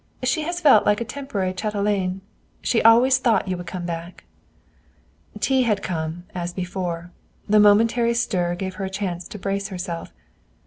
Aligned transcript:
She 0.23 0.41
has 0.41 0.59
felt 0.59 0.83
like 0.83 0.99
a 0.99 1.05
temporary 1.05 1.53
chatelaine. 1.53 2.21
She 2.63 2.81
always 2.81 3.19
thought 3.19 3.47
you 3.47 3.55
would 3.55 3.67
come 3.67 3.85
back." 3.85 4.23
Tea 5.39 5.61
had 5.61 5.83
come, 5.83 6.23
as 6.33 6.53
before. 6.53 7.11
The 7.47 7.59
momentary 7.59 8.15
stir 8.15 8.55
gave 8.55 8.73
her 8.81 8.85
a 8.85 8.89
chance 8.89 9.27
to 9.27 9.37
brace 9.37 9.67
herself. 9.67 10.09
Mr. 10.09 10.13